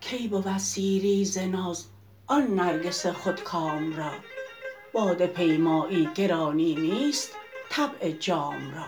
[0.00, 1.86] کی بود سیری ز ناز
[2.26, 4.12] آن نرگس خودکام را؟
[4.92, 7.32] باده پیمایی گرانی نیست
[7.70, 8.86] طبع جام را.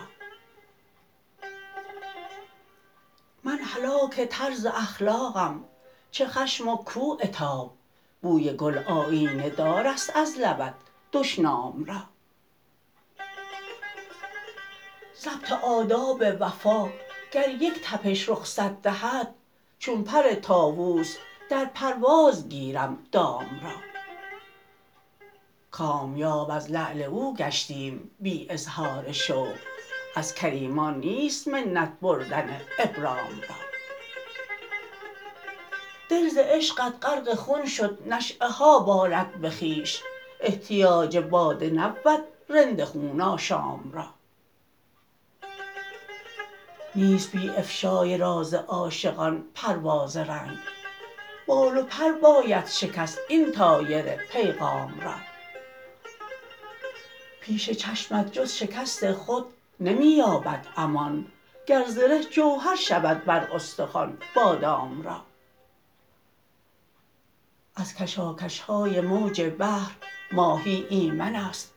[3.45, 5.65] من هلاک طرز اخلاقم
[6.11, 7.77] چه خشم و کو عتاب
[8.23, 10.75] بوی گل آیینه دار است از لبت
[11.13, 12.03] دشنام را.
[15.21, 16.89] ضبط آداب وفا
[17.33, 19.35] گر یک تپش رخصت دهد
[19.79, 21.17] چون پر طاووس
[21.51, 23.73] در پرواز گیرم دام را.
[25.71, 29.57] کامیاب از لعل او گشتیم بی اظهار شوق
[30.15, 33.66] از کریمان نیست منت بردن ابرام را.
[36.09, 40.03] دل ز عشقت غرق خون شد نشیه ها بالد به خویش.
[40.41, 44.07] احتیاج باده نبود رند خون آشام را.
[46.95, 50.59] نیست بی افشای راز عاشقان پرواز رنگ.
[51.47, 55.15] بال و پر باید شکست این طایر پیغام را.
[57.41, 59.47] پیش چشمت جز شکست خود
[59.81, 61.27] نمی یابد امان
[61.67, 65.21] گر زره جوهر شود بر استخوان بادام را.
[67.77, 69.93] از کشاکش های موج بحر
[70.33, 71.75] ماهی ایمن است.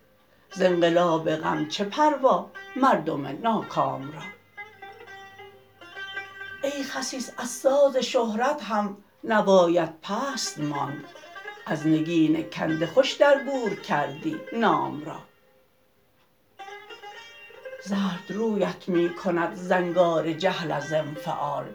[0.52, 4.22] ز انقلاب غم چه پروا مردم ناکام را.
[6.64, 11.06] ای خسیس از ساز شهرت هم نوایت پست ماند.
[11.66, 15.20] از نگین کنده خوش در گور کردی نام را.
[17.84, 21.66] زردرویت می کند زنگار جهل از انفعال.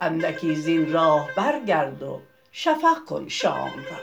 [0.00, 2.20] اندکی زین راه برگرد و
[2.56, 3.98] شفق کن شام را.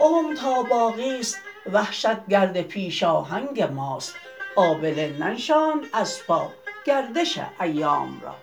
[0.00, 1.38] عمر تا باقی است
[1.72, 4.14] وحشت گرد پیشاهنگ ماست.
[4.56, 6.52] آبله ننشاند از پا
[6.84, 8.34] گردش ایام را.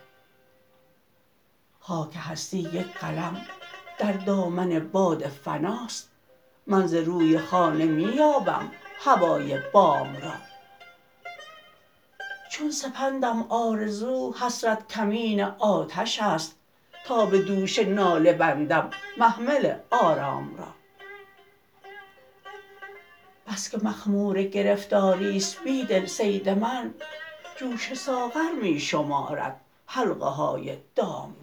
[1.80, 3.46] خاک هستی یک قلم
[3.98, 6.12] در دامن باد فناست.
[6.68, 10.34] من ز روی خانه می یابم هوای بام را.
[12.50, 16.63] چون سپندم آرزو حسرت کمین آتش است.
[17.06, 20.68] تا به دوش ناله بندم محمل آرام را.
[23.48, 26.94] بس که مخمور گرفتاری است بیدل صید من
[27.56, 31.36] جوش ساغر می شمارد حلقه های دام